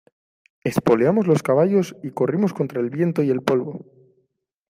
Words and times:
espoleamos 0.63 1.27
los 1.27 1.43
caballos 1.43 1.95
y 2.01 2.09
corrimos 2.09 2.55
contra 2.55 2.81
el 2.81 2.89
viento 2.89 3.21
y 3.21 3.29
el 3.29 3.43
polvo. 3.43 3.85